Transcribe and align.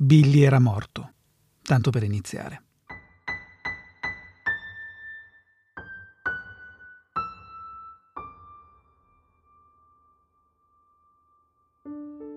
Billy 0.00 0.42
era 0.42 0.60
morto, 0.60 1.12
tanto 1.60 1.90
per 1.90 2.04
iniziare. 2.04 2.62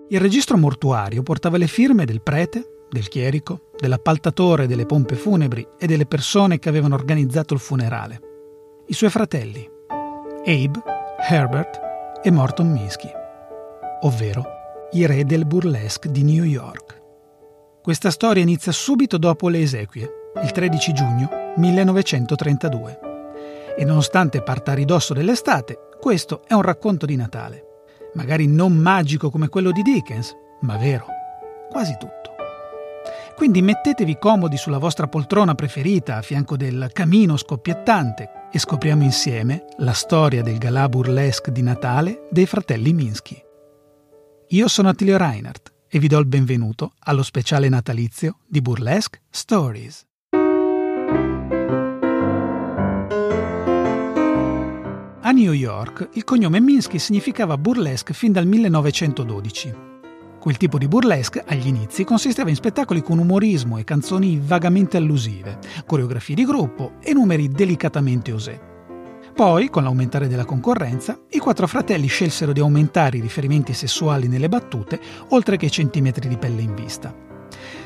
Il 0.08 0.18
registro 0.18 0.56
mortuario 0.56 1.22
portava 1.22 1.56
le 1.56 1.68
firme 1.68 2.04
del 2.04 2.20
prete, 2.20 2.86
del 2.90 3.06
chierico, 3.06 3.70
dell'appaltatore 3.78 4.66
delle 4.66 4.84
pompe 4.84 5.14
funebri 5.14 5.64
e 5.78 5.86
delle 5.86 6.06
persone 6.06 6.58
che 6.58 6.68
avevano 6.68 6.96
organizzato 6.96 7.54
il 7.54 7.60
funerale. 7.60 8.20
I 8.88 8.92
suoi 8.92 9.10
fratelli, 9.10 9.64
Abe, 9.88 10.82
Herbert 11.28 11.80
e 12.24 12.30
Morton 12.32 12.72
Minsky, 12.72 13.10
ovvero 14.00 14.44
i 14.90 15.06
re 15.06 15.24
del 15.24 15.46
burlesque 15.46 16.10
di 16.10 16.24
New 16.24 16.42
York. 16.42 17.01
Questa 17.82 18.10
storia 18.10 18.42
inizia 18.42 18.72
subito 18.72 19.18
dopo 19.18 19.48
le 19.48 19.60
esequie, 19.60 20.10
il 20.42 20.50
13 20.50 20.92
giugno 20.92 21.28
1932. 21.56 23.00
E 23.76 23.84
nonostante 23.84 24.42
parta 24.42 24.72
a 24.72 24.74
ridosso 24.74 25.12
dell'estate, 25.12 25.78
questo 26.00 26.42
è 26.46 26.54
un 26.54 26.62
racconto 26.62 27.06
di 27.06 27.16
Natale 27.16 27.66
magari 28.14 28.46
non 28.46 28.72
magico 28.72 29.30
come 29.30 29.48
quello 29.48 29.70
di 29.70 29.82
Dickens, 29.82 30.36
ma 30.60 30.76
vero, 30.76 31.06
quasi 31.70 31.96
tutto. 31.98 32.20
Quindi 33.36 33.62
mettetevi 33.62 34.18
comodi 34.18 34.56
sulla 34.56 34.78
vostra 34.78 35.08
poltrona 35.08 35.54
preferita 35.54 36.16
a 36.16 36.22
fianco 36.22 36.56
del 36.56 36.90
camino 36.92 37.36
scoppiettante 37.36 38.48
e 38.52 38.58
scopriamo 38.58 39.02
insieme 39.02 39.64
la 39.78 39.92
storia 39.92 40.42
del 40.42 40.58
galà 40.58 40.88
burlesque 40.88 41.50
di 41.50 41.62
Natale 41.62 42.28
dei 42.30 42.46
fratelli 42.46 42.92
Minsky. 42.92 43.42
Io 44.48 44.68
sono 44.68 44.90
Attilio 44.90 45.16
Reinhardt 45.16 45.71
e 45.94 45.98
vi 45.98 46.08
do 46.08 46.18
il 46.18 46.24
benvenuto 46.24 46.94
allo 47.00 47.22
speciale 47.22 47.68
natalizio 47.68 48.38
di 48.46 48.62
Burlesque 48.62 49.20
Stories. 49.28 50.06
A 55.20 55.30
New 55.32 55.52
York 55.52 56.08
il 56.14 56.24
cognome 56.24 56.60
Minsky 56.60 56.98
significava 56.98 57.58
burlesque 57.58 58.14
fin 58.14 58.32
dal 58.32 58.46
1912. 58.46 59.74
Quel 60.40 60.56
tipo 60.56 60.78
di 60.78 60.88
burlesque, 60.88 61.44
agli 61.46 61.66
inizi, 61.66 62.04
consisteva 62.04 62.48
in 62.48 62.56
spettacoli 62.56 63.02
con 63.02 63.18
umorismo 63.18 63.76
e 63.76 63.84
canzoni 63.84 64.40
vagamente 64.42 64.96
allusive, 64.96 65.58
coreografie 65.84 66.34
di 66.34 66.46
gruppo 66.46 66.92
e 67.02 67.12
numeri 67.12 67.48
delicatamente 67.48 68.32
osè. 68.32 68.71
Poi, 69.34 69.70
con 69.70 69.82
l'aumentare 69.82 70.28
della 70.28 70.44
concorrenza, 70.44 71.18
i 71.30 71.38
quattro 71.38 71.66
fratelli 71.66 72.06
scelsero 72.06 72.52
di 72.52 72.60
aumentare 72.60 73.16
i 73.16 73.20
riferimenti 73.20 73.72
sessuali 73.72 74.28
nelle 74.28 74.48
battute, 74.48 75.00
oltre 75.30 75.56
che 75.56 75.66
i 75.66 75.70
centimetri 75.70 76.28
di 76.28 76.36
pelle 76.36 76.60
in 76.60 76.74
vista. 76.74 77.14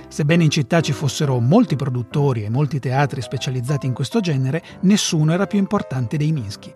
Sebbene 0.09 0.45
in 0.45 0.51
città 0.51 0.81
ci 0.81 0.93
fossero 0.93 1.39
molti 1.39 1.77
produttori 1.77 2.45
e 2.45 2.51
molti 2.51 2.81
teatri 2.81 3.23
specializzati 3.23 3.87
in 3.87 3.93
questo 3.93 4.21
genere, 4.21 4.63
nessuno 4.81 5.33
era 5.33 5.47
più 5.47 5.59
importante 5.59 6.17
dei 6.17 6.33
Minsky. 6.33 6.73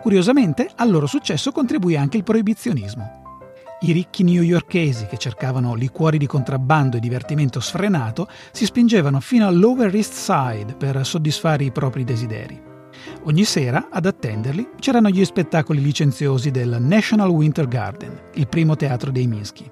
Curiosamente, 0.00 0.70
al 0.76 0.90
loro 0.90 1.06
successo 1.06 1.52
contribuì 1.52 1.96
anche 1.96 2.16
il 2.16 2.24
proibizionismo. 2.24 3.24
I 3.80 3.92
ricchi 3.92 4.24
newyorkesi 4.24 5.06
che 5.06 5.18
cercavano 5.18 5.74
liquori 5.74 6.16
di 6.16 6.26
contrabbando 6.26 6.96
e 6.96 7.00
divertimento 7.00 7.60
sfrenato 7.60 8.28
si 8.50 8.64
spingevano 8.64 9.20
fino 9.20 9.46
al 9.46 9.58
Lower 9.58 9.94
East 9.94 10.14
Side 10.14 10.74
per 10.74 11.04
soddisfare 11.04 11.64
i 11.64 11.70
propri 11.70 12.02
desideri. 12.02 12.65
Ogni 13.26 13.42
sera, 13.42 13.88
ad 13.90 14.06
attenderli, 14.06 14.68
c'erano 14.78 15.08
gli 15.08 15.24
spettacoli 15.24 15.82
licenziosi 15.82 16.52
del 16.52 16.76
National 16.78 17.28
Winter 17.28 17.66
Garden, 17.66 18.20
il 18.34 18.46
primo 18.46 18.76
teatro 18.76 19.10
dei 19.10 19.26
Minsky. 19.26 19.68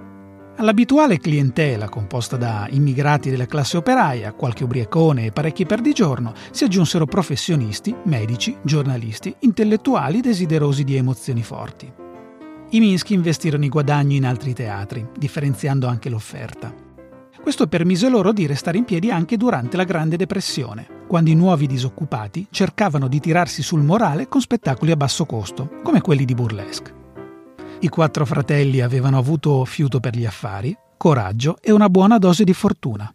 All'abituale 0.56 1.18
clientela, 1.18 1.88
composta 1.88 2.36
da 2.36 2.66
immigrati 2.68 3.30
della 3.30 3.46
classe 3.46 3.76
operaia, 3.76 4.32
qualche 4.32 4.64
ubriacone 4.64 5.26
e 5.26 5.30
parecchi 5.30 5.66
perdigiorno, 5.66 6.32
si 6.50 6.64
aggiunsero 6.64 7.06
professionisti, 7.06 7.94
medici, 8.06 8.56
giornalisti, 8.60 9.32
intellettuali 9.40 10.20
desiderosi 10.20 10.82
di 10.82 10.96
emozioni 10.96 11.44
forti. 11.44 11.92
I 12.70 12.80
Minsky 12.80 13.14
investirono 13.14 13.64
i 13.64 13.68
guadagni 13.68 14.16
in 14.16 14.26
altri 14.26 14.52
teatri, 14.52 15.06
differenziando 15.16 15.86
anche 15.86 16.08
l'offerta. 16.08 16.83
Questo 17.44 17.66
permise 17.66 18.08
loro 18.08 18.32
di 18.32 18.46
restare 18.46 18.78
in 18.78 18.84
piedi 18.84 19.10
anche 19.10 19.36
durante 19.36 19.76
la 19.76 19.84
Grande 19.84 20.16
Depressione, 20.16 21.04
quando 21.06 21.28
i 21.28 21.34
nuovi 21.34 21.66
disoccupati 21.66 22.46
cercavano 22.50 23.06
di 23.06 23.20
tirarsi 23.20 23.62
sul 23.62 23.82
morale 23.82 24.28
con 24.28 24.40
spettacoli 24.40 24.92
a 24.92 24.96
basso 24.96 25.26
costo, 25.26 25.68
come 25.82 26.00
quelli 26.00 26.24
di 26.24 26.34
burlesque. 26.34 26.94
I 27.80 27.88
quattro 27.88 28.24
fratelli 28.24 28.80
avevano 28.80 29.18
avuto 29.18 29.62
fiuto 29.66 30.00
per 30.00 30.16
gli 30.16 30.24
affari, 30.24 30.74
coraggio 30.96 31.58
e 31.60 31.70
una 31.70 31.90
buona 31.90 32.16
dose 32.16 32.44
di 32.44 32.54
fortuna. 32.54 33.14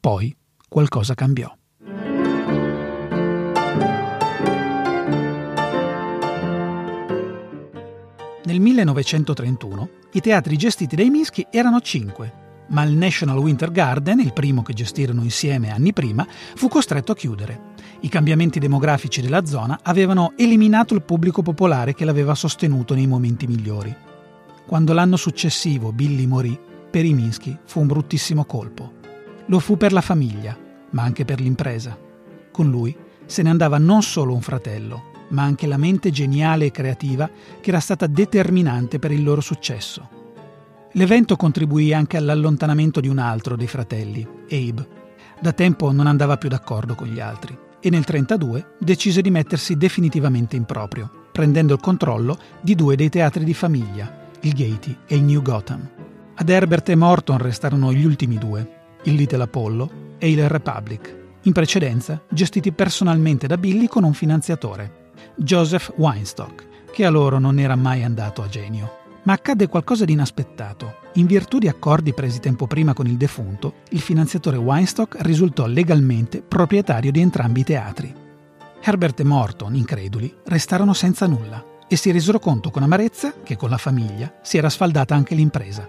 Poi 0.00 0.34
qualcosa 0.66 1.12
cambiò. 1.12 1.54
Nel 8.42 8.58
1931 8.58 9.88
i 10.12 10.20
teatri 10.22 10.56
gestiti 10.56 10.96
dai 10.96 11.10
Mischi 11.10 11.46
erano 11.50 11.82
cinque, 11.82 12.44
ma 12.68 12.82
il 12.82 12.96
National 12.96 13.38
Winter 13.38 13.70
Garden, 13.70 14.20
il 14.20 14.32
primo 14.32 14.62
che 14.62 14.72
gestirono 14.72 15.22
insieme 15.22 15.70
anni 15.70 15.92
prima, 15.92 16.26
fu 16.54 16.68
costretto 16.68 17.12
a 17.12 17.16
chiudere. 17.16 17.74
I 18.00 18.08
cambiamenti 18.08 18.58
demografici 18.58 19.20
della 19.20 19.46
zona 19.46 19.80
avevano 19.82 20.32
eliminato 20.36 20.94
il 20.94 21.02
pubblico 21.02 21.42
popolare 21.42 21.94
che 21.94 22.04
l'aveva 22.04 22.34
sostenuto 22.34 22.94
nei 22.94 23.06
momenti 23.06 23.46
migliori. 23.46 23.94
Quando 24.66 24.92
l'anno 24.92 25.16
successivo 25.16 25.92
Billy 25.92 26.26
morì, 26.26 26.58
per 26.90 27.04
i 27.04 27.14
Minsky 27.14 27.56
fu 27.64 27.80
un 27.80 27.86
bruttissimo 27.86 28.44
colpo. 28.44 28.92
Lo 29.46 29.58
fu 29.60 29.76
per 29.76 29.92
la 29.92 30.00
famiglia, 30.00 30.56
ma 30.90 31.02
anche 31.02 31.24
per 31.24 31.40
l'impresa. 31.40 31.96
Con 32.50 32.68
lui 32.68 32.96
se 33.26 33.42
ne 33.42 33.50
andava 33.50 33.78
non 33.78 34.02
solo 34.02 34.34
un 34.34 34.40
fratello, 34.40 35.12
ma 35.28 35.42
anche 35.42 35.66
la 35.66 35.76
mente 35.76 36.10
geniale 36.10 36.66
e 36.66 36.70
creativa 36.70 37.28
che 37.60 37.70
era 37.70 37.80
stata 37.80 38.06
determinante 38.06 38.98
per 38.98 39.10
il 39.10 39.22
loro 39.22 39.40
successo. 39.40 40.15
L'evento 40.96 41.36
contribuì 41.36 41.92
anche 41.92 42.16
all'allontanamento 42.16 43.00
di 43.00 43.08
un 43.08 43.18
altro 43.18 43.54
dei 43.54 43.66
fratelli, 43.66 44.26
Abe. 44.50 44.88
Da 45.38 45.52
tempo 45.52 45.92
non 45.92 46.06
andava 46.06 46.38
più 46.38 46.48
d'accordo 46.48 46.94
con 46.94 47.06
gli 47.06 47.20
altri 47.20 47.52
e 47.80 47.90
nel 47.90 48.02
1932 48.08 48.76
decise 48.78 49.20
di 49.20 49.30
mettersi 49.30 49.76
definitivamente 49.76 50.56
in 50.56 50.64
proprio, 50.64 51.10
prendendo 51.32 51.74
il 51.74 51.80
controllo 51.80 52.38
di 52.62 52.74
due 52.74 52.96
dei 52.96 53.10
teatri 53.10 53.44
di 53.44 53.52
famiglia, 53.52 54.10
il 54.40 54.54
Gaiety 54.54 54.96
e 55.06 55.16
il 55.16 55.22
New 55.22 55.42
Gotham. 55.42 55.86
Ad 56.34 56.48
Herbert 56.48 56.88
e 56.88 56.94
Morton 56.94 57.36
restarono 57.38 57.92
gli 57.92 58.04
ultimi 58.04 58.38
due, 58.38 58.66
il 59.02 59.16
Little 59.16 59.42
Apollo 59.42 59.90
e 60.16 60.30
il 60.30 60.48
Republic, 60.48 61.14
in 61.42 61.52
precedenza 61.52 62.22
gestiti 62.30 62.72
personalmente 62.72 63.46
da 63.46 63.58
Billy 63.58 63.86
con 63.86 64.04
un 64.04 64.14
finanziatore, 64.14 65.10
Joseph 65.34 65.92
Weinstock, 65.96 66.66
che 66.90 67.04
a 67.04 67.10
loro 67.10 67.38
non 67.38 67.58
era 67.58 67.76
mai 67.76 68.02
andato 68.02 68.42
a 68.42 68.48
genio. 68.48 69.04
Ma 69.26 69.32
accadde 69.32 69.66
qualcosa 69.66 70.04
di 70.04 70.12
inaspettato. 70.12 70.98
In 71.14 71.26
virtù 71.26 71.58
di 71.58 71.66
accordi 71.66 72.14
presi 72.14 72.38
tempo 72.38 72.68
prima 72.68 72.94
con 72.94 73.08
il 73.08 73.16
defunto, 73.16 73.74
il 73.90 74.00
finanziatore 74.00 74.56
Weinstock 74.56 75.16
risultò 75.22 75.66
legalmente 75.66 76.42
proprietario 76.42 77.10
di 77.10 77.20
entrambi 77.20 77.60
i 77.60 77.64
teatri. 77.64 78.14
Herbert 78.80 79.18
e 79.18 79.24
Morton, 79.24 79.74
increduli, 79.74 80.32
restarono 80.44 80.92
senza 80.92 81.26
nulla 81.26 81.64
e 81.88 81.96
si 81.96 82.12
resero 82.12 82.38
conto 82.38 82.70
con 82.70 82.84
amarezza 82.84 83.34
che 83.42 83.56
con 83.56 83.68
la 83.68 83.78
famiglia 83.78 84.32
si 84.42 84.58
era 84.58 84.70
sfaldata 84.70 85.16
anche 85.16 85.34
l'impresa. 85.34 85.88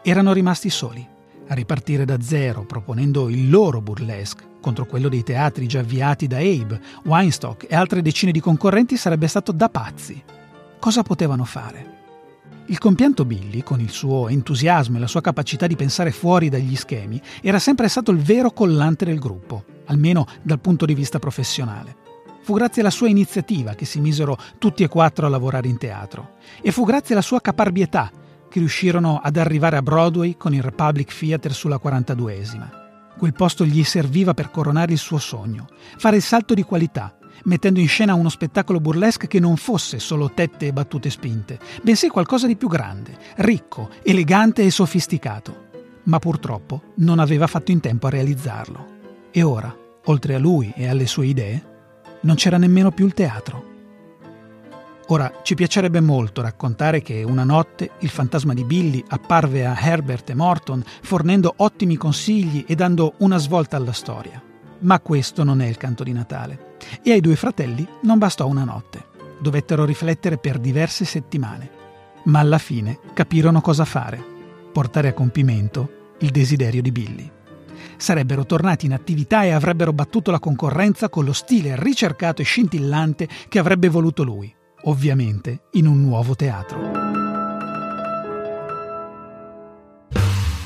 Erano 0.00 0.32
rimasti 0.32 0.70
soli, 0.70 1.04
a 1.48 1.54
ripartire 1.54 2.04
da 2.04 2.20
zero 2.20 2.64
proponendo 2.64 3.28
il 3.28 3.50
loro 3.50 3.80
burlesque 3.80 4.44
contro 4.60 4.86
quello 4.86 5.08
dei 5.08 5.24
teatri 5.24 5.66
già 5.66 5.80
avviati 5.80 6.28
da 6.28 6.36
Abe, 6.36 6.80
Weinstock 7.02 7.66
e 7.68 7.74
altre 7.74 8.00
decine 8.00 8.30
di 8.30 8.38
concorrenti 8.38 8.96
sarebbe 8.96 9.26
stato 9.26 9.50
da 9.50 9.68
pazzi. 9.68 10.22
Cosa 10.78 11.02
potevano 11.02 11.44
fare? 11.44 11.98
Il 12.70 12.78
compianto 12.78 13.24
Billy, 13.24 13.64
con 13.64 13.80
il 13.80 13.90
suo 13.90 14.28
entusiasmo 14.28 14.96
e 14.96 15.00
la 15.00 15.08
sua 15.08 15.20
capacità 15.20 15.66
di 15.66 15.74
pensare 15.74 16.12
fuori 16.12 16.48
dagli 16.48 16.76
schemi, 16.76 17.20
era 17.42 17.58
sempre 17.58 17.88
stato 17.88 18.12
il 18.12 18.18
vero 18.18 18.52
collante 18.52 19.04
del 19.04 19.18
gruppo, 19.18 19.64
almeno 19.86 20.24
dal 20.40 20.60
punto 20.60 20.86
di 20.86 20.94
vista 20.94 21.18
professionale. 21.18 21.96
Fu 22.42 22.54
grazie 22.54 22.82
alla 22.82 22.92
sua 22.92 23.08
iniziativa 23.08 23.74
che 23.74 23.84
si 23.84 23.98
misero 23.98 24.38
tutti 24.58 24.84
e 24.84 24.88
quattro 24.88 25.26
a 25.26 25.28
lavorare 25.28 25.66
in 25.66 25.78
teatro. 25.78 26.34
E 26.62 26.70
fu 26.70 26.84
grazie 26.84 27.14
alla 27.14 27.24
sua 27.24 27.40
caparbietà 27.40 28.08
che 28.48 28.60
riuscirono 28.60 29.18
ad 29.20 29.36
arrivare 29.36 29.76
a 29.76 29.82
Broadway 29.82 30.36
con 30.36 30.54
il 30.54 30.62
Republic 30.62 31.12
Theatre 31.12 31.52
sulla 31.52 31.80
42esima. 31.82 32.68
Quel 33.18 33.32
posto 33.32 33.64
gli 33.64 33.82
serviva 33.82 34.32
per 34.32 34.52
coronare 34.52 34.92
il 34.92 34.98
suo 34.98 35.18
sogno, 35.18 35.66
fare 35.98 36.14
il 36.14 36.22
salto 36.22 36.54
di 36.54 36.62
qualità, 36.62 37.16
mettendo 37.44 37.80
in 37.80 37.88
scena 37.88 38.14
uno 38.14 38.28
spettacolo 38.28 38.80
burlesque 38.80 39.28
che 39.28 39.40
non 39.40 39.56
fosse 39.56 39.98
solo 39.98 40.32
tette 40.32 40.66
e 40.66 40.72
battute 40.72 41.10
spinte, 41.10 41.58
bensì 41.82 42.08
qualcosa 42.08 42.46
di 42.46 42.56
più 42.56 42.68
grande, 42.68 43.16
ricco, 43.36 43.90
elegante 44.02 44.62
e 44.62 44.70
sofisticato. 44.70 45.68
Ma 46.04 46.18
purtroppo 46.18 46.82
non 46.96 47.18
aveva 47.18 47.46
fatto 47.46 47.70
in 47.70 47.80
tempo 47.80 48.06
a 48.06 48.10
realizzarlo. 48.10 48.86
E 49.30 49.42
ora, 49.42 49.74
oltre 50.04 50.34
a 50.34 50.38
lui 50.38 50.72
e 50.74 50.88
alle 50.88 51.06
sue 51.06 51.26
idee, 51.26 51.64
non 52.22 52.36
c'era 52.36 52.58
nemmeno 52.58 52.90
più 52.90 53.06
il 53.06 53.14
teatro. 53.14 53.68
Ora, 55.08 55.40
ci 55.42 55.56
piacerebbe 55.56 56.00
molto 56.00 56.40
raccontare 56.40 57.02
che 57.02 57.24
una 57.24 57.42
notte 57.42 57.90
il 57.98 58.08
fantasma 58.08 58.54
di 58.54 58.64
Billy 58.64 59.02
apparve 59.08 59.66
a 59.66 59.76
Herbert 59.76 60.30
e 60.30 60.34
Morton 60.34 60.82
fornendo 61.02 61.52
ottimi 61.56 61.96
consigli 61.96 62.64
e 62.66 62.76
dando 62.76 63.14
una 63.18 63.38
svolta 63.38 63.76
alla 63.76 63.92
storia. 63.92 64.40
Ma 64.80 65.00
questo 65.00 65.44
non 65.44 65.60
è 65.60 65.66
il 65.66 65.76
canto 65.76 66.02
di 66.02 66.12
Natale. 66.12 66.76
E 67.02 67.12
ai 67.12 67.20
due 67.20 67.36
fratelli 67.36 67.86
non 68.02 68.18
bastò 68.18 68.46
una 68.46 68.64
notte. 68.64 69.06
Dovettero 69.40 69.84
riflettere 69.84 70.38
per 70.38 70.58
diverse 70.58 71.04
settimane. 71.04 71.70
Ma 72.24 72.40
alla 72.40 72.58
fine 72.58 72.98
capirono 73.14 73.60
cosa 73.60 73.84
fare. 73.84 74.22
Portare 74.72 75.08
a 75.08 75.14
compimento 75.14 76.12
il 76.20 76.30
desiderio 76.30 76.82
di 76.82 76.92
Billy 76.92 77.30
sarebbero 77.96 78.46
tornati 78.46 78.86
in 78.86 78.92
attività 78.92 79.42
e 79.42 79.50
avrebbero 79.50 79.92
battuto 79.92 80.30
la 80.30 80.38
concorrenza 80.38 81.08
con 81.08 81.24
lo 81.24 81.32
stile 81.32 81.76
ricercato 81.76 82.40
e 82.40 82.44
scintillante 82.44 83.28
che 83.48 83.58
avrebbe 83.58 83.88
voluto 83.88 84.22
lui 84.22 84.54
ovviamente 84.84 85.64
in 85.72 85.86
un 85.86 86.00
nuovo 86.00 86.34
teatro. 86.34 87.09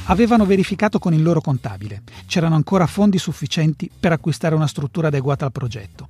Avevano 0.06 0.44
verificato 0.44 0.98
con 0.98 1.14
il 1.14 1.22
loro 1.22 1.40
contabile, 1.40 2.02
c'erano 2.26 2.56
ancora 2.56 2.86
fondi 2.86 3.18
sufficienti 3.18 3.90
per 3.98 4.12
acquistare 4.12 4.54
una 4.54 4.66
struttura 4.66 5.08
adeguata 5.08 5.46
al 5.46 5.52
progetto 5.52 6.08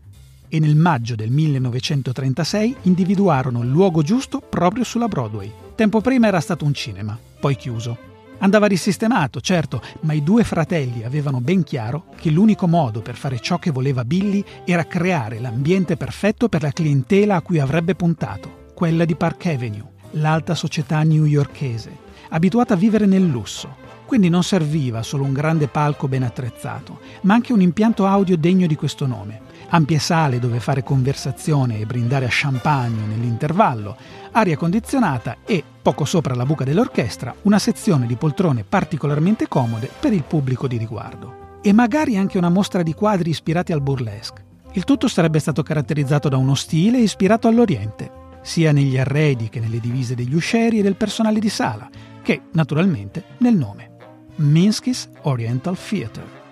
e 0.54 0.60
nel 0.60 0.76
maggio 0.76 1.16
del 1.16 1.30
1936 1.30 2.76
individuarono 2.82 3.62
il 3.62 3.68
luogo 3.68 4.02
giusto 4.02 4.40
proprio 4.40 4.84
sulla 4.84 5.08
Broadway. 5.08 5.52
Tempo 5.74 6.00
prima 6.00 6.28
era 6.28 6.38
stato 6.38 6.64
un 6.64 6.72
cinema, 6.72 7.18
poi 7.40 7.56
chiuso. 7.56 8.12
Andava 8.38 8.66
risistemato, 8.66 9.40
certo, 9.40 9.82
ma 10.00 10.12
i 10.12 10.22
due 10.22 10.44
fratelli 10.44 11.02
avevano 11.02 11.40
ben 11.40 11.64
chiaro 11.64 12.06
che 12.16 12.30
l'unico 12.30 12.68
modo 12.68 13.00
per 13.00 13.16
fare 13.16 13.40
ciò 13.40 13.58
che 13.58 13.72
voleva 13.72 14.04
Billy 14.04 14.44
era 14.64 14.86
creare 14.86 15.40
l'ambiente 15.40 15.96
perfetto 15.96 16.48
per 16.48 16.62
la 16.62 16.70
clientela 16.70 17.36
a 17.36 17.40
cui 17.40 17.58
avrebbe 17.58 17.94
puntato, 17.96 18.66
quella 18.74 19.04
di 19.04 19.16
Park 19.16 19.46
Avenue, 19.46 19.88
l'alta 20.12 20.54
società 20.54 21.02
newyorkese, 21.02 21.96
abituata 22.28 22.74
a 22.74 22.76
vivere 22.76 23.06
nel 23.06 23.26
lusso. 23.26 23.82
Quindi 24.06 24.28
non 24.28 24.42
serviva 24.42 25.02
solo 25.02 25.24
un 25.24 25.32
grande 25.32 25.66
palco 25.66 26.08
ben 26.08 26.22
attrezzato, 26.22 27.00
ma 27.22 27.34
anche 27.34 27.52
un 27.52 27.60
impianto 27.60 28.06
audio 28.06 28.36
degno 28.36 28.66
di 28.66 28.76
questo 28.76 29.06
nome, 29.06 29.40
ampie 29.68 29.98
sale 29.98 30.38
dove 30.38 30.60
fare 30.60 30.82
conversazione 30.82 31.78
e 31.78 31.86
brindare 31.86 32.26
a 32.26 32.30
champagne 32.30 33.06
nell'intervallo, 33.06 33.96
aria 34.32 34.56
condizionata 34.56 35.38
e, 35.44 35.64
poco 35.82 36.04
sopra 36.04 36.34
la 36.34 36.44
buca 36.46 36.64
dell'orchestra, 36.64 37.34
una 37.42 37.58
sezione 37.58 38.06
di 38.06 38.16
poltrone 38.16 38.64
particolarmente 38.68 39.48
comode 39.48 39.90
per 39.98 40.12
il 40.12 40.22
pubblico 40.22 40.68
di 40.68 40.76
riguardo. 40.76 41.58
E 41.62 41.72
magari 41.72 42.16
anche 42.16 42.38
una 42.38 42.50
mostra 42.50 42.82
di 42.82 42.92
quadri 42.92 43.30
ispirati 43.30 43.72
al 43.72 43.82
burlesque. 43.82 44.44
Il 44.72 44.84
tutto 44.84 45.08
sarebbe 45.08 45.38
stato 45.38 45.62
caratterizzato 45.62 46.28
da 46.28 46.36
uno 46.36 46.54
stile 46.54 46.98
ispirato 46.98 47.48
all'Oriente, 47.48 48.22
sia 48.42 48.72
negli 48.72 48.98
arredi 48.98 49.48
che 49.48 49.60
nelle 49.60 49.80
divise 49.80 50.14
degli 50.14 50.34
uscieri 50.34 50.80
e 50.80 50.82
del 50.82 50.96
personale 50.96 51.38
di 51.38 51.48
sala, 51.48 51.88
che, 52.22 52.42
naturalmente, 52.52 53.24
nel 53.38 53.56
nome. 53.56 53.93
Minsky's 54.36 55.08
Oriental 55.22 55.76
Theatre. 55.76 56.42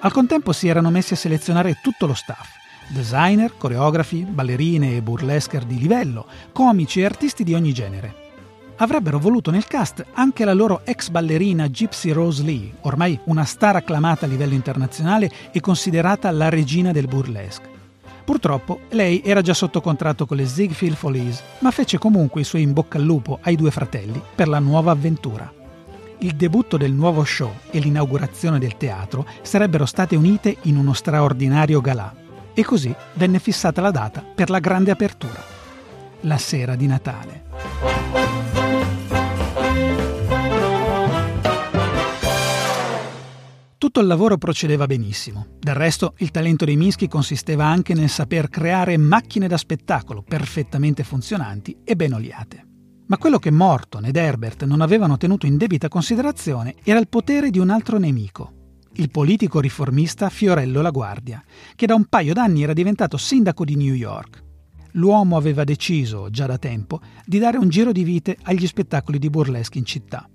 Al 0.00 0.12
contempo 0.12 0.52
si 0.52 0.68
erano 0.68 0.90
messi 0.90 1.14
a 1.14 1.16
selezionare 1.16 1.78
tutto 1.82 2.06
lo 2.06 2.14
staff, 2.14 2.48
designer, 2.88 3.54
coreografi, 3.56 4.24
ballerine 4.24 4.96
e 4.96 5.02
burlescher 5.02 5.64
di 5.64 5.78
livello, 5.78 6.26
comici 6.52 7.00
e 7.00 7.04
artisti 7.06 7.42
di 7.42 7.54
ogni 7.54 7.72
genere. 7.72 8.20
Avrebbero 8.76 9.18
voluto 9.18 9.50
nel 9.50 9.66
cast 9.66 10.04
anche 10.12 10.44
la 10.44 10.52
loro 10.52 10.82
ex 10.84 11.08
ballerina 11.08 11.68
Gypsy 11.68 12.10
Rose 12.10 12.42
Lee, 12.42 12.72
ormai 12.80 13.18
una 13.24 13.44
star 13.44 13.76
acclamata 13.76 14.26
a 14.26 14.28
livello 14.28 14.54
internazionale 14.54 15.30
e 15.52 15.60
considerata 15.60 16.30
la 16.30 16.48
regina 16.48 16.92
del 16.92 17.06
burlesque. 17.06 17.70
Purtroppo 18.24 18.80
lei 18.90 19.22
era 19.24 19.40
già 19.40 19.54
sotto 19.54 19.80
contratto 19.80 20.26
con 20.26 20.36
le 20.36 20.46
Ziegfeld 20.46 20.96
Follies, 20.96 21.42
ma 21.60 21.70
fece 21.70 21.98
comunque 21.98 22.42
i 22.42 22.44
suoi 22.44 22.62
in 22.62 22.72
bocca 22.72 22.98
al 22.98 23.04
lupo 23.04 23.38
ai 23.42 23.56
due 23.56 23.70
fratelli 23.70 24.20
per 24.34 24.48
la 24.48 24.58
nuova 24.58 24.90
avventura 24.90 25.60
il 26.22 26.36
debutto 26.36 26.76
del 26.76 26.92
nuovo 26.92 27.24
show 27.24 27.52
e 27.70 27.78
l'inaugurazione 27.78 28.58
del 28.58 28.76
teatro 28.76 29.26
sarebbero 29.42 29.86
state 29.86 30.16
unite 30.16 30.56
in 30.62 30.76
uno 30.76 30.92
straordinario 30.92 31.80
galà 31.80 32.14
e 32.54 32.64
così 32.64 32.94
venne 33.14 33.38
fissata 33.38 33.80
la 33.80 33.90
data 33.90 34.22
per 34.22 34.50
la 34.50 34.58
grande 34.58 34.90
apertura, 34.90 35.42
la 36.20 36.38
sera 36.38 36.76
di 36.76 36.86
Natale. 36.86 37.44
Tutto 43.78 43.98
il 43.98 44.06
lavoro 44.06 44.38
procedeva 44.38 44.86
benissimo. 44.86 45.46
Del 45.58 45.74
resto, 45.74 46.14
il 46.18 46.30
talento 46.30 46.64
dei 46.64 46.76
Minsky 46.76 47.08
consisteva 47.08 47.66
anche 47.66 47.94
nel 47.94 48.08
saper 48.08 48.48
creare 48.48 48.96
macchine 48.96 49.48
da 49.48 49.56
spettacolo 49.56 50.22
perfettamente 50.22 51.02
funzionanti 51.02 51.78
e 51.82 51.96
ben 51.96 52.12
oliate. 52.12 52.66
Ma 53.06 53.18
quello 53.18 53.38
che 53.38 53.50
Morton 53.50 54.06
ed 54.06 54.16
Herbert 54.16 54.64
non 54.64 54.80
avevano 54.80 55.16
tenuto 55.16 55.46
in 55.46 55.56
debita 55.56 55.88
considerazione 55.88 56.76
era 56.82 56.98
il 56.98 57.08
potere 57.08 57.50
di 57.50 57.58
un 57.58 57.70
altro 57.70 57.98
nemico, 57.98 58.52
il 58.94 59.10
politico 59.10 59.60
riformista 59.60 60.28
Fiorello 60.28 60.82
La 60.82 60.90
Guardia, 60.90 61.42
che 61.74 61.86
da 61.86 61.94
un 61.94 62.04
paio 62.04 62.34
d'anni 62.34 62.62
era 62.62 62.72
diventato 62.72 63.16
sindaco 63.16 63.64
di 63.64 63.76
New 63.76 63.94
York. 63.94 64.42
L'uomo 64.92 65.36
aveva 65.36 65.64
deciso, 65.64 66.28
già 66.30 66.46
da 66.46 66.58
tempo, 66.58 67.00
di 67.24 67.38
dare 67.38 67.56
un 67.56 67.70
giro 67.70 67.92
di 67.92 68.04
vite 68.04 68.36
agli 68.42 68.66
spettacoli 68.66 69.18
di 69.18 69.30
burlesque 69.30 69.78
in 69.78 69.86
città. 69.86 70.28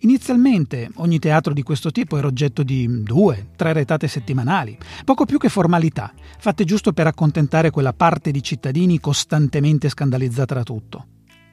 Inizialmente 0.00 0.90
ogni 0.96 1.20
teatro 1.20 1.52
di 1.52 1.62
questo 1.62 1.92
tipo 1.92 2.18
era 2.18 2.26
oggetto 2.26 2.64
di 2.64 3.02
due, 3.04 3.50
tre 3.54 3.72
retate 3.72 4.08
settimanali, 4.08 4.76
poco 5.04 5.24
più 5.24 5.38
che 5.38 5.48
formalità, 5.48 6.12
fatte 6.38 6.64
giusto 6.64 6.92
per 6.92 7.06
accontentare 7.06 7.70
quella 7.70 7.92
parte 7.92 8.32
di 8.32 8.42
cittadini 8.42 8.98
costantemente 8.98 9.88
scandalizzata 9.88 10.54
da 10.54 10.62
tutto. 10.64 11.06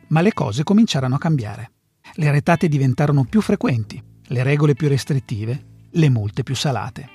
Ma 0.10 0.22
le 0.22 0.34
cose 0.34 0.64
cominciarono 0.64 1.16
a 1.16 1.20
cambiare. 1.20 1.72
Le 2.16 2.32
retate 2.32 2.68
diventarono 2.68 3.26
più 3.26 3.42
frequenti, 3.42 4.02
le 4.28 4.44
regole 4.44 4.74
più 4.74 4.88
restrittive, 4.88 5.66
le 5.92 6.10
multe 6.10 6.44
più 6.44 6.56
salate. 6.56 7.08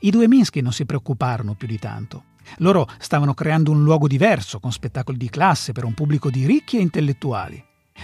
I 0.00 0.10
due 0.10 0.28
Minsky 0.28 0.60
non 0.60 0.72
si 0.72 0.86
preoccuparono 0.86 1.54
più 1.54 1.66
di 1.66 1.78
tanto. 1.78 2.24
Loro 2.58 2.88
stavano 2.98 3.34
creando 3.34 3.70
un 3.70 3.84
luogo 3.84 4.08
diverso, 4.08 4.60
con 4.60 4.72
spettacoli 4.72 5.18
di 5.18 5.28
classe 5.28 5.72
per 5.72 5.84
un 5.84 5.94
pubblico 5.94 6.30
di 6.30 6.46
ricchi 6.46 6.78
e 6.78 6.80
intellettuali. 6.80 7.62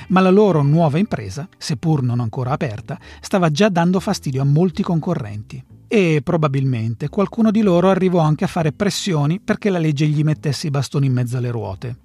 Ma 0.08 0.20
la 0.20 0.31
loro 0.31 0.62
nuova 0.62 0.98
impresa, 0.98 1.48
seppur 1.56 2.02
non 2.02 2.20
ancora 2.20 2.52
aperta, 2.52 2.98
stava 3.20 3.50
già 3.50 3.69
dando 3.70 3.98
fastidio 3.98 4.42
a 4.42 4.44
molti 4.44 4.82
concorrenti. 4.82 5.64
E 5.88 6.20
probabilmente 6.22 7.08
qualcuno 7.08 7.50
di 7.50 7.62
loro 7.62 7.88
arrivò 7.88 8.20
anche 8.20 8.44
a 8.44 8.48
fare 8.48 8.72
pressioni 8.72 9.40
perché 9.40 9.70
la 9.70 9.78
legge 9.78 10.06
gli 10.06 10.22
mettesse 10.22 10.66
i 10.66 10.70
bastoni 10.70 11.06
in 11.06 11.14
mezzo 11.14 11.38
alle 11.38 11.50
ruote. 11.50 11.96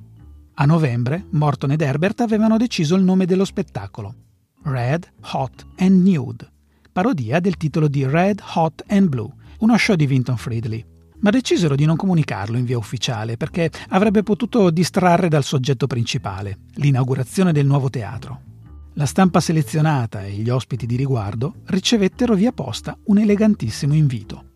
A 0.56 0.66
novembre 0.66 1.26
Morton 1.32 1.72
ed 1.72 1.82
Herbert 1.82 2.22
avevano 2.22 2.58
deciso 2.58 2.96
il 2.96 3.04
nome 3.04 3.26
dello 3.26 3.44
spettacolo, 3.44 4.14
Red, 4.62 5.12
Hot 5.32 5.66
and 5.78 6.06
Nude, 6.08 6.48
parodia 6.92 7.40
del 7.40 7.58
titolo 7.58 7.88
di 7.88 8.06
Red, 8.06 8.40
Hot 8.54 8.84
and 8.88 9.08
Blue, 9.10 9.32
uno 9.60 9.76
show 9.78 9.96
di 9.96 10.06
Vinton 10.06 10.38
Friedley. 10.38 10.86
Ma 11.22 11.32
decisero 11.32 11.76
di 11.76 11.86
non 11.86 11.96
comunicarlo 11.96 12.58
in 12.58 12.66
via 12.66 12.78
ufficiale 12.78 13.36
perché 13.36 13.72
avrebbe 13.90 14.22
potuto 14.22 14.70
distrarre 14.70 15.28
dal 15.28 15.44
soggetto 15.44 15.88
principale, 15.88 16.60
l'inaugurazione 16.76 17.52
del 17.52 17.66
nuovo 17.66 17.90
teatro. 17.90 18.42
La 18.94 19.08
stampa 19.08 19.40
selezionata 19.40 20.24
e 20.24 20.34
gli 20.34 20.50
ospiti 20.50 20.86
di 20.86 20.96
riguardo 20.96 21.56
ricevettero 21.66 22.36
via 22.36 22.52
posta 22.52 22.96
un 23.06 23.18
elegantissimo 23.18 23.96
invito. 23.96 24.52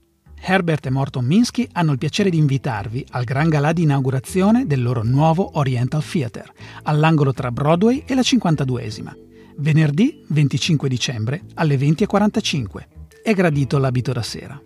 Herbert 0.49 0.85
e 0.85 0.89
Morton 0.89 1.25
Minsky 1.25 1.67
hanno 1.73 1.91
il 1.91 1.97
piacere 1.97 2.29
di 2.29 2.37
invitarvi 2.37 3.05
al 3.09 3.25
gran 3.25 3.49
galà 3.49 3.73
di 3.73 3.81
inaugurazione 3.81 4.65
del 4.65 4.81
loro 4.81 5.03
nuovo 5.03 5.57
Oriental 5.59 6.01
Theatre, 6.01 6.53
all'angolo 6.83 7.33
tra 7.33 7.51
Broadway 7.51 8.03
e 8.07 8.15
la 8.15 8.21
52esima, 8.21 9.11
venerdì 9.57 10.23
25 10.29 10.87
dicembre 10.87 11.43
alle 11.55 11.75
20.45. 11.75 12.87
È 13.21 13.33
gradito 13.33 13.77
l'abito 13.77 14.13
da 14.13 14.21
sera. 14.21 14.57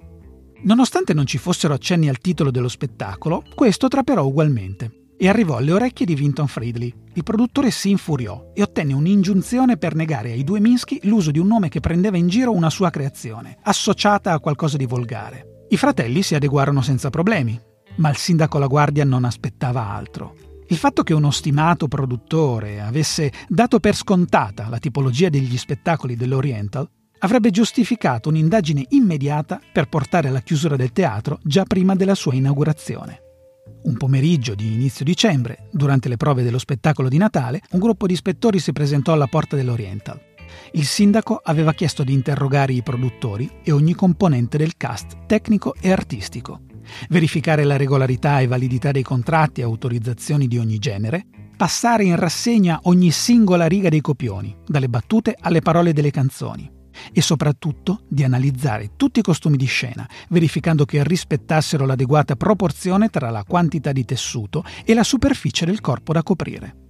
Nonostante 0.62 1.16
non 1.16 1.26
ci 1.26 1.40
fossero 1.40 1.74
accenni 1.74 2.10
al 2.10 2.20
titolo 2.20 2.52
dello 2.52 2.70
spettacolo, 2.70 3.44
questo 3.56 3.88
traperò 3.88 4.24
ugualmente 4.24 4.92
e 5.18 5.28
arrivò 5.28 5.58
alle 5.58 5.72
orecchie 5.72 6.06
di 6.06 6.14
Vinton 6.14 6.48
Friedley. 6.48 6.94
Il 7.14 7.24
produttore 7.24 7.72
si 7.72 7.90
infuriò 7.90 8.52
e 8.54 8.62
ottenne 8.62 8.94
un'ingiunzione 8.94 9.78
per 9.78 9.96
negare 9.96 10.32
ai 10.32 10.44
due 10.44 10.60
Minsky 10.60 11.00
l'uso 11.06 11.32
di 11.32 11.40
un 11.40 11.48
nome 11.48 11.70
che 11.70 11.80
prendeva 11.80 12.18
in 12.18 12.28
giro 12.28 12.52
una 12.52 12.70
sua 12.70 12.92
creazione, 12.92 13.58
associata 13.64 14.32
a 14.32 14.40
qualcosa 14.40 14.78
di 14.78 14.86
volgare. 14.86 15.51
I 15.72 15.78
fratelli 15.78 16.22
si 16.22 16.36
adeguarono 16.36 16.82
senza 16.82 17.10
problemi, 17.10 17.58
ma 17.96 18.10
il 18.10 18.18
sindaco 18.18 18.58
La 18.58 18.68
Guardia 18.68 19.06
non 19.06 19.24
aspettava 19.24 19.88
altro. 19.88 20.36
Il 20.68 20.76
fatto 20.76 21.02
che 21.02 21.14
uno 21.14 21.32
stimato 21.32 21.88
produttore 21.88 22.82
avesse 22.82 23.32
dato 23.48 23.80
per 23.80 23.96
scontata 23.96 24.68
la 24.68 24.80
tipologia 24.80 25.30
degli 25.30 25.58
spettacoli 25.58 26.18
dell'Oriental 26.18 26.90
avrebbe 27.20 27.52
giustificato 27.52 28.28
un'indagine 28.28 28.84
immediata 28.90 29.62
per 29.72 29.88
portare 29.88 30.28
alla 30.28 30.42
chiusura 30.42 30.76
del 30.76 30.92
teatro 30.92 31.40
già 31.42 31.64
prima 31.64 31.96
della 31.96 32.16
sua 32.16 32.34
inaugurazione. 32.34 33.22
Un 33.84 33.96
pomeriggio 33.96 34.56
di 34.56 34.74
inizio 34.74 35.06
dicembre, 35.06 35.70
durante 35.72 36.10
le 36.10 36.18
prove 36.18 36.44
dello 36.44 36.60
spettacolo 36.60 37.08
di 37.08 37.18
Natale, 37.18 37.62
un 37.72 37.80
gruppo 37.80 38.08
di 38.08 38.14
ispettori 38.14 38.60
si 38.60 38.74
presentò 38.74 39.14
alla 39.14 39.28
porta 39.28 39.56
dell'Oriental. 39.56 40.31
Il 40.74 40.86
sindaco 40.86 41.40
aveva 41.44 41.74
chiesto 41.74 42.04
di 42.04 42.14
interrogare 42.14 42.74
i 42.74 42.84
produttori 42.84 43.50
e 43.64 43.72
ogni 43.72 43.94
componente 43.94 44.58
del 44.58 44.78
cast 44.78 45.26
tecnico 45.26 45.76
e 45.80 45.92
artistico, 45.92 46.62
verificare 47.10 47.64
la 47.64 47.78
regolarità 47.78 48.40
e 48.40 48.48
validità 48.48 48.92
dei 48.92 49.04
contratti 49.04 49.62
e 49.62 49.64
autorizzazioni 49.64 50.48
di 50.48 50.58
ogni 50.58 50.78
genere 50.78 51.26
passare 51.62 52.04
in 52.04 52.16
rassegna 52.16 52.80
ogni 52.86 53.12
singola 53.12 53.68
riga 53.68 53.88
dei 53.88 54.02
copioni, 54.02 54.58
dalle 54.66 54.90
battute 54.90 55.38
alle 55.40 55.62
parole 55.62 55.94
delle 55.94 56.10
canzoni, 56.10 56.68
e 57.14 57.22
soprattutto 57.22 58.02
di 58.08 58.24
analizzare 58.24 58.94
tutti 58.96 59.20
i 59.20 59.22
costumi 59.22 59.58
di 59.58 59.66
scena, 59.66 60.10
verificando 60.30 60.86
che 60.86 61.04
rispettassero 61.04 61.86
l'adeguata 61.86 62.36
proporzione 62.36 63.10
tra 63.10 63.30
la 63.30 63.44
quantità 63.44 63.92
di 63.92 64.06
tessuto 64.06 64.64
e 64.84 64.96
la 64.96 65.04
superficie 65.04 65.66
del 65.66 65.82
corpo 65.82 66.14
da 66.14 66.24
coprire. 66.24 66.81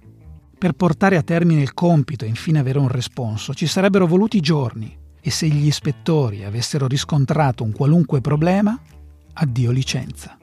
Per 0.62 0.74
portare 0.74 1.16
a 1.16 1.22
termine 1.22 1.60
il 1.60 1.74
compito 1.74 2.24
e 2.24 2.28
infine 2.28 2.60
avere 2.60 2.78
un 2.78 2.86
responso 2.86 3.52
ci 3.52 3.66
sarebbero 3.66 4.06
voluti 4.06 4.38
giorni 4.38 4.96
e 5.20 5.28
se 5.28 5.48
gli 5.48 5.66
ispettori 5.66 6.44
avessero 6.44 6.86
riscontrato 6.86 7.64
un 7.64 7.72
qualunque 7.72 8.20
problema, 8.20 8.80
addio 9.32 9.72
licenza. 9.72 10.38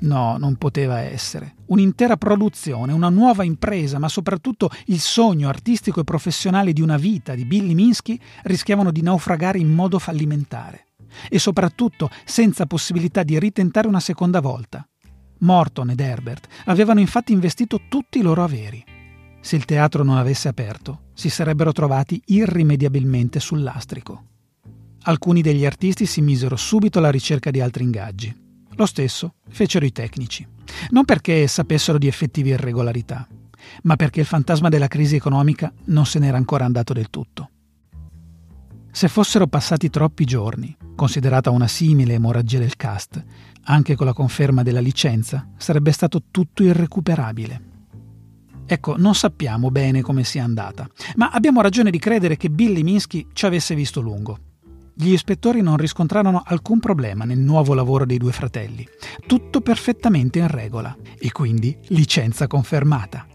No, 0.00 0.36
non 0.36 0.56
poteva 0.56 0.98
essere. 0.98 1.54
Un'intera 1.66 2.16
produzione, 2.16 2.92
una 2.92 3.08
nuova 3.08 3.44
impresa, 3.44 4.00
ma 4.00 4.08
soprattutto 4.08 4.68
il 4.86 4.98
sogno 4.98 5.48
artistico 5.48 6.00
e 6.00 6.04
professionale 6.04 6.72
di 6.72 6.80
una 6.80 6.96
vita 6.96 7.36
di 7.36 7.44
Billy 7.44 7.74
Minsky 7.74 8.18
rischiavano 8.42 8.90
di 8.90 9.02
naufragare 9.02 9.60
in 9.60 9.72
modo 9.72 10.00
fallimentare. 10.00 10.88
E 11.28 11.38
soprattutto 11.38 12.10
senza 12.24 12.66
possibilità 12.66 13.22
di 13.22 13.38
ritentare 13.38 13.86
una 13.86 14.00
seconda 14.00 14.40
volta. 14.40 14.84
Morton 15.38 15.90
ed 15.90 16.00
Herbert 16.00 16.48
avevano 16.64 16.98
infatti 16.98 17.32
investito 17.32 17.82
tutti 17.88 18.18
i 18.18 18.22
loro 18.22 18.42
averi. 18.42 18.95
Se 19.46 19.54
il 19.54 19.64
teatro 19.64 20.02
non 20.02 20.16
avesse 20.16 20.48
aperto, 20.48 21.10
si 21.14 21.30
sarebbero 21.30 21.70
trovati 21.70 22.20
irrimediabilmente 22.26 23.38
sul 23.38 23.62
lastrico. 23.62 24.24
Alcuni 25.02 25.40
degli 25.40 25.64
artisti 25.64 26.04
si 26.04 26.20
misero 26.20 26.56
subito 26.56 26.98
alla 26.98 27.12
ricerca 27.12 27.52
di 27.52 27.60
altri 27.60 27.84
ingaggi 27.84 28.44
lo 28.78 28.86
stesso 28.86 29.34
fecero 29.48 29.86
i 29.86 29.92
tecnici, 29.92 30.46
non 30.90 31.04
perché 31.04 31.46
sapessero 31.46 31.96
di 31.96 32.08
effettive 32.08 32.50
irregolarità, 32.50 33.26
ma 33.84 33.94
perché 33.96 34.18
il 34.18 34.26
fantasma 34.26 34.68
della 34.68 34.88
crisi 34.88 35.14
economica 35.14 35.72
non 35.84 36.06
se 36.06 36.18
n'era 36.18 36.36
ancora 36.36 36.64
andato 36.64 36.92
del 36.92 37.08
tutto. 37.08 37.50
Se 38.90 39.08
fossero 39.08 39.46
passati 39.46 39.90
troppi 39.90 40.24
giorni, 40.24 40.76
considerata 40.96 41.50
una 41.50 41.68
simile 41.68 42.14
emorragia 42.14 42.58
del 42.58 42.76
cast, 42.76 43.22
anche 43.62 43.94
con 43.94 44.06
la 44.06 44.12
conferma 44.12 44.62
della 44.62 44.80
licenza, 44.80 45.48
sarebbe 45.56 45.92
stato 45.92 46.24
tutto 46.30 46.62
irrecuperabile. 46.64 47.75
Ecco, 48.66 48.96
non 48.96 49.14
sappiamo 49.14 49.70
bene 49.70 50.02
come 50.02 50.24
sia 50.24 50.44
andata, 50.44 50.88
ma 51.16 51.30
abbiamo 51.30 51.60
ragione 51.60 51.90
di 51.90 51.98
credere 51.98 52.36
che 52.36 52.50
Billy 52.50 52.82
Minsky 52.82 53.28
ci 53.32 53.46
avesse 53.46 53.74
visto 53.74 54.00
lungo 54.00 54.38
gli 54.98 55.12
ispettori 55.12 55.60
non 55.60 55.76
riscontrarono 55.76 56.42
alcun 56.42 56.80
problema 56.80 57.26
nel 57.26 57.38
nuovo 57.38 57.74
lavoro 57.74 58.06
dei 58.06 58.16
due 58.16 58.32
fratelli. 58.32 58.88
Tutto 59.26 59.60
perfettamente 59.60 60.38
in 60.38 60.48
regola 60.48 60.96
e 61.18 61.30
quindi 61.32 61.76
licenza 61.88 62.46
confermata. 62.46 63.26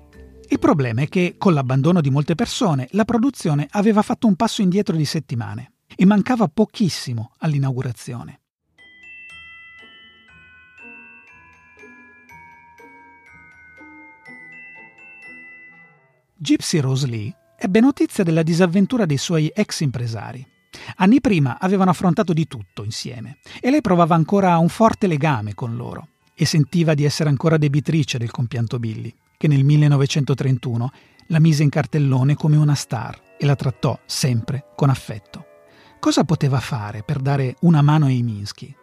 Il 0.50 0.57
problema 0.57 1.01
è 1.01 1.07
che, 1.07 1.35
con 1.38 1.53
l'abbandono 1.53 2.01
di 2.01 2.09
molte 2.09 2.33
persone, 2.33 2.88
la 2.91 3.05
produzione 3.05 3.67
aveva 3.69 4.01
fatto 4.01 4.25
un 4.25 4.35
passo 4.35 4.63
indietro 4.63 4.95
di 4.95 5.05
settimane 5.05 5.73
e 5.95 6.03
mancava 6.05 6.47
pochissimo 6.47 7.33
all'inaugurazione. 7.38 8.40
Gypsy 16.43 16.79
Rose 16.79 17.05
Lee 17.05 17.31
ebbe 17.55 17.79
notizia 17.81 18.24
della 18.24 18.41
disavventura 18.41 19.05
dei 19.05 19.19
suoi 19.19 19.51
ex 19.53 19.81
impresari 19.81 20.43
Anni 20.95 21.21
prima 21.21 21.60
avevano 21.60 21.91
affrontato 21.91 22.33
di 22.33 22.48
tutto 22.48 22.83
insieme 22.83 23.38
e 23.60 23.69
lei 23.69 23.81
provava 23.81 24.15
ancora 24.15 24.57
un 24.57 24.67
forte 24.67 25.05
legame 25.05 25.53
con 25.53 25.75
loro 25.75 26.07
e 26.33 26.45
sentiva 26.45 26.95
di 26.95 27.03
essere 27.03 27.29
ancora 27.29 27.57
debitrice 27.57 28.17
del 28.17 28.31
compianto 28.31 28.79
Billy, 28.79 29.13
che 29.38 29.48
nel 29.48 29.63
1931 29.63 30.91
la 31.27 31.39
mise 31.39 31.62
in 31.62 31.69
cartellone 31.69 32.33
come 32.33 32.57
una 32.57 32.74
star 32.74 33.21
e 33.38 33.45
la 33.45 33.55
trattò 33.55 34.00
sempre 34.07 34.65
con 34.75 34.89
affetto. 34.89 35.45
Cosa 36.00 36.24
poteva 36.24 36.60
fare 36.60 37.03
per 37.03 37.19
dare 37.19 37.53
una 37.60 37.83
mano 37.83 38.07
ai 38.07 38.24
Minsky? 38.24 38.75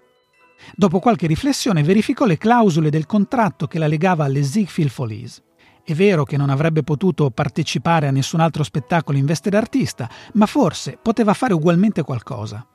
Dopo 0.77 1.01
qualche 1.01 1.27
riflessione 1.27 1.83
verificò 1.83 2.25
le 2.25 2.39
clausole 2.39 2.89
del 2.89 3.07
contratto 3.07 3.67
che 3.67 3.81
la 3.81 3.89
legava 3.89 4.27
alle 4.27 4.45
Ziegfeld 4.45 4.91
Follies 4.91 5.43
è 5.89 5.95
vero 5.95 6.25
che 6.25 6.37
non 6.37 6.51
avrebbe 6.51 6.83
potuto 6.83 7.31
partecipare 7.31 8.07
a 8.07 8.11
nessun 8.11 8.41
altro 8.41 8.63
spettacolo 8.63 9.17
in 9.17 9.25
veste 9.25 9.49
d'artista, 9.49 10.07
ma 10.35 10.45
forse 10.45 10.99
poteva 11.01 11.33
fare 11.33 11.55
ugualmente 11.55 12.03
qualcosa. 12.03 12.67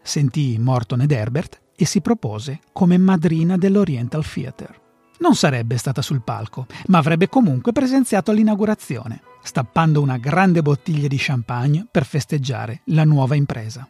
Sentì 0.00 0.56
Morton 0.60 1.00
ed 1.00 1.10
Herbert 1.10 1.60
e 1.74 1.84
si 1.84 2.00
propose 2.00 2.60
come 2.72 2.96
madrina 2.96 3.56
dell'Oriental 3.56 4.24
Theatre. 4.24 4.82
Non 5.18 5.34
sarebbe 5.34 5.76
stata 5.78 6.00
sul 6.00 6.22
palco, 6.22 6.66
ma 6.86 6.98
avrebbe 6.98 7.28
comunque 7.28 7.72
presenziato 7.72 8.30
all'inaugurazione, 8.30 9.20
stappando 9.42 10.00
una 10.00 10.18
grande 10.18 10.62
bottiglia 10.62 11.08
di 11.08 11.16
champagne 11.18 11.88
per 11.90 12.04
festeggiare 12.04 12.82
la 12.84 13.02
nuova 13.02 13.34
impresa. 13.34 13.88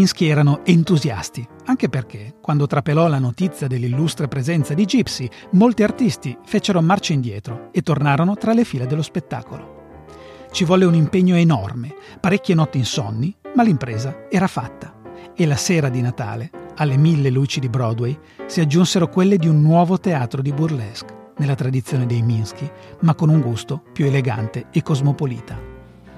I 0.00 0.02
Minsky 0.02 0.28
erano 0.28 0.64
entusiasti, 0.64 1.46
anche 1.66 1.90
perché, 1.90 2.36
quando 2.40 2.66
trapelò 2.66 3.06
la 3.06 3.18
notizia 3.18 3.66
dell'illustre 3.66 4.28
presenza 4.28 4.72
di 4.72 4.86
Gypsy, 4.86 5.28
molti 5.50 5.82
artisti 5.82 6.34
fecero 6.42 6.80
marcia 6.80 7.12
indietro 7.12 7.68
e 7.70 7.82
tornarono 7.82 8.34
tra 8.34 8.54
le 8.54 8.64
file 8.64 8.86
dello 8.86 9.02
spettacolo. 9.02 10.06
Ci 10.50 10.64
volle 10.64 10.86
un 10.86 10.94
impegno 10.94 11.36
enorme, 11.36 11.94
parecchie 12.18 12.54
notti 12.54 12.78
insonni, 12.78 13.36
ma 13.54 13.62
l'impresa 13.62 14.24
era 14.30 14.46
fatta. 14.46 14.94
E 15.36 15.44
la 15.44 15.56
sera 15.56 15.90
di 15.90 16.00
Natale, 16.00 16.50
alle 16.76 16.96
mille 16.96 17.28
luci 17.28 17.60
di 17.60 17.68
Broadway, 17.68 18.18
si 18.46 18.62
aggiunsero 18.62 19.06
quelle 19.06 19.36
di 19.36 19.48
un 19.48 19.60
nuovo 19.60 20.00
teatro 20.00 20.40
di 20.40 20.54
burlesque, 20.54 21.32
nella 21.36 21.54
tradizione 21.54 22.06
dei 22.06 22.22
Minsky, 22.22 22.70
ma 23.00 23.14
con 23.14 23.28
un 23.28 23.42
gusto 23.42 23.82
più 23.92 24.06
elegante 24.06 24.68
e 24.72 24.80
cosmopolita. 24.82 25.60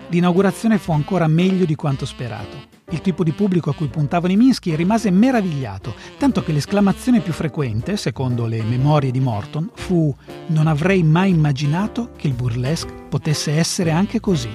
L'inaugurazione 0.07 0.79
fu 0.79 0.93
ancora 0.93 1.27
meglio 1.27 1.65
di 1.65 1.75
quanto 1.75 2.07
sperato 2.07 2.72
il 2.93 3.01
tipo 3.01 3.25
di 3.25 3.33
pubblico 3.33 3.71
a 3.71 3.75
cui 3.75 3.89
puntavano 3.89 4.33
i 4.33 4.37
Minsky 4.37 4.75
rimase 4.75 5.11
meravigliato, 5.11 5.95
tanto 6.19 6.43
che 6.43 6.53
l'esclamazione 6.53 7.21
più 7.21 7.33
frequente, 7.33 7.97
secondo 7.97 8.47
le 8.47 8.63
memorie 8.63 9.11
di 9.11 9.21
Morton, 9.21 9.71
fu 9.75 10.15
Non 10.49 10.67
avrei 10.67 11.03
mai 11.03 11.31
immaginato 11.31 12.11
che 12.17 12.29
il 12.29 12.35
burlesque 12.35 12.93
potesse 13.09 13.53
essere 13.53 13.91
anche 13.91 14.21
così. 14.21 14.51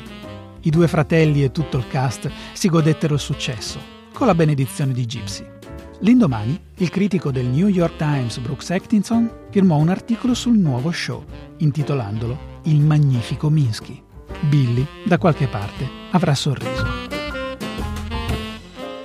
I 0.62 0.70
due 0.70 0.88
fratelli 0.88 1.44
e 1.44 1.51
tutto 1.51 1.77
il 1.77 1.88
cast 1.88 2.29
si 2.53 2.70
godettero 2.70 3.15
il 3.15 3.20
successo, 3.20 3.79
con 4.13 4.27
la 4.27 4.36
benedizione 4.36 4.94
di 4.94 5.06
Gypsy. 5.06 5.46
L'indomani, 6.01 6.60
il 6.75 6.89
critico 6.89 7.32
del 7.32 7.48
New 7.48 7.67
York 7.67 7.96
Times 7.96 8.38
Brooks 8.38 8.70
Atkinson 8.70 9.29
firmò 9.50 9.77
un 9.77 9.89
articolo 9.89 10.36
sul 10.36 10.58
nuovo 10.58 10.91
show, 10.91 11.25
intitolandolo 11.58 12.56
Il 12.63 12.82
magnifico 12.82 13.50
Minsky. 13.50 14.03
Billy, 14.41 14.86
da 15.06 15.17
qualche 15.17 15.48
parte, 15.48 15.88
avrà 16.12 16.36
sorriso. 16.36 17.16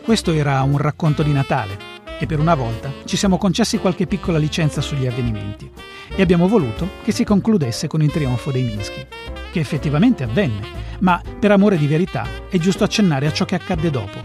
Questo 0.04 0.32
era 0.32 0.60
un 0.62 0.78
racconto 0.78 1.22
di 1.22 1.32
Natale 1.32 1.78
e 2.18 2.26
per 2.26 2.40
una 2.40 2.56
volta 2.56 2.92
ci 3.04 3.16
siamo 3.16 3.38
concessi 3.38 3.78
qualche 3.78 4.08
piccola 4.08 4.36
licenza 4.36 4.80
sugli 4.80 5.06
avvenimenti 5.06 5.70
e 6.08 6.20
abbiamo 6.20 6.48
voluto 6.48 6.88
che 7.04 7.12
si 7.12 7.22
concludesse 7.22 7.86
con 7.86 8.02
il 8.02 8.10
trionfo 8.10 8.50
dei 8.50 8.64
Minsky, 8.64 9.06
che 9.52 9.60
effettivamente 9.60 10.24
avvenne, 10.24 10.66
ma 11.00 11.22
per 11.38 11.52
amore 11.52 11.78
di 11.78 11.86
verità 11.86 12.26
è 12.50 12.58
giusto 12.58 12.82
accennare 12.82 13.28
a 13.28 13.32
ciò 13.32 13.44
che 13.44 13.54
accadde 13.54 13.90
dopo. 13.90 14.18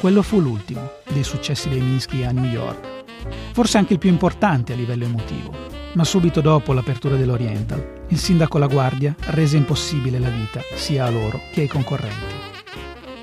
Quello 0.00 0.20
fu 0.20 0.38
l'ultimo 0.38 0.92
dei 1.10 1.24
successi 1.24 1.70
dei 1.70 1.80
Minsky 1.80 2.24
a 2.24 2.30
New 2.30 2.44
York, 2.44 3.04
forse 3.52 3.78
anche 3.78 3.94
il 3.94 3.98
più 3.98 4.10
importante 4.10 4.74
a 4.74 4.76
livello 4.76 5.04
emotivo, 5.04 5.54
ma 5.94 6.04
subito 6.04 6.42
dopo 6.42 6.74
l'apertura 6.74 7.16
dell'Oriental, 7.16 8.04
il 8.08 8.18
sindaco 8.18 8.58
La 8.58 8.66
Guardia 8.66 9.14
rese 9.28 9.56
impossibile 9.56 10.18
la 10.18 10.28
vita 10.28 10.60
sia 10.74 11.06
a 11.06 11.10
loro 11.10 11.40
che 11.52 11.62
ai 11.62 11.68
concorrenti. 11.68 12.39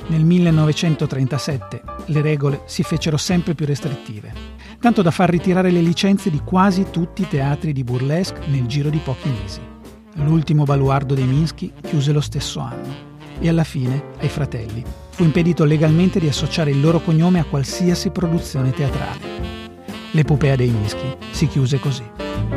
Nel 0.10 0.24
1937 0.24 1.82
le 2.06 2.22
regole 2.22 2.62
si 2.66 2.82
fecero 2.82 3.18
sempre 3.18 3.56
più 3.56 3.66
restrittive, 3.66 4.32
tanto 4.80 5.02
da 5.02 5.12
far 5.12 5.30
ritirare 5.30 5.70
le 5.70 5.82
licenze 5.82 6.30
di 6.30 6.40
quasi 6.46 6.86
tutti 6.90 7.24
i 7.24 7.28
teatri 7.28 7.74
di 7.74 7.84
burlesque 7.84 8.48
nel 8.48 8.66
giro 8.68 8.90
di 8.90 9.00
pochi 9.04 9.30
mesi. 9.30 9.60
L'ultimo 10.24 10.64
baluardo 10.64 11.14
dei 11.14 11.26
Minsky 11.26 11.74
chiuse 11.82 12.14
lo 12.14 12.22
stesso 12.22 12.62
anno 12.62 13.16
e 13.40 13.50
alla 13.50 13.66
fine, 13.66 14.14
ai 14.20 14.30
fratelli, 14.30 14.84
fu 15.10 15.24
impedito 15.24 15.66
legalmente 15.66 16.20
di 16.20 16.28
associare 16.28 16.72
il 16.72 16.80
loro 16.80 17.02
cognome 17.02 17.40
a 17.40 17.46
qualsiasi 17.46 18.10
produzione 18.10 18.72
teatrale. 18.72 19.66
L'epopea 20.12 20.56
dei 20.56 20.70
Minsky 20.70 21.18
si 21.32 21.48
chiuse 21.48 21.80
così. 21.80 22.57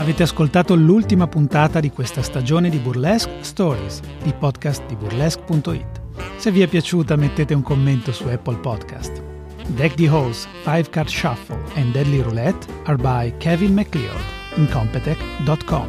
Avete 0.00 0.22
ascoltato 0.22 0.74
l'ultima 0.74 1.26
puntata 1.26 1.78
di 1.78 1.90
questa 1.90 2.22
stagione 2.22 2.70
di 2.70 2.78
Burlesque 2.78 3.42
Stories, 3.42 4.00
il 4.22 4.34
podcast 4.34 4.86
di 4.86 4.96
burlesque.it. 4.96 6.00
Se 6.38 6.50
vi 6.50 6.62
è 6.62 6.66
piaciuta 6.68 7.16
mettete 7.16 7.52
un 7.52 7.60
commento 7.60 8.10
su 8.10 8.26
Apple 8.26 8.56
Podcast. 8.56 9.22
Deck 9.66 9.94
the 9.96 10.08
Halls, 10.08 10.48
Five 10.62 10.88
Card 10.88 11.08
Shuffle 11.08 11.58
and 11.74 11.92
Deadly 11.92 12.22
Roulette 12.22 12.66
are 12.84 12.96
by 12.96 13.36
Kevin 13.36 13.74
McLeod 13.74 14.20
in 14.54 14.68
Competech.com. 14.70 15.88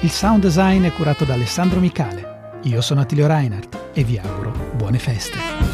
Il 0.00 0.10
sound 0.10 0.40
design 0.40 0.84
è 0.84 0.92
curato 0.92 1.26
da 1.26 1.34
Alessandro 1.34 1.78
Micale. 1.78 2.60
Io 2.62 2.80
sono 2.80 3.02
Attilio 3.02 3.26
Reinhardt. 3.26 3.90
e 3.92 4.02
vi 4.02 4.16
auguro 4.16 4.54
buone 4.76 4.98
feste. 4.98 5.71